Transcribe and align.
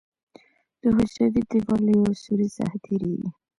د 0.81 0.83
حجروي 0.95 1.41
دیوال 1.49 1.81
له 1.85 1.91
یو 1.99 2.19
سوري 2.23 2.47
څخه 2.57 2.75
تېریږي. 2.85 3.29